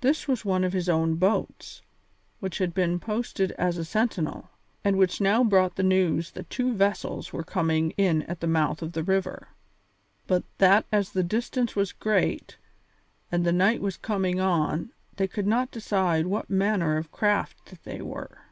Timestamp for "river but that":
9.02-10.86